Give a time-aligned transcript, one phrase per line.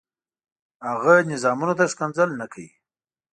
[0.89, 2.69] هغه نظامونو ته ښکنځل نه کوي.